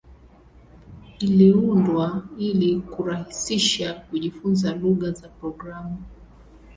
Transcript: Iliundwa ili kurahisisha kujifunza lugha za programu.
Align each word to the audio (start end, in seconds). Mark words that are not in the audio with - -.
Iliundwa 1.19 2.27
ili 2.37 2.79
kurahisisha 2.79 3.93
kujifunza 3.93 4.75
lugha 4.75 5.11
za 5.11 5.27
programu. 5.29 5.97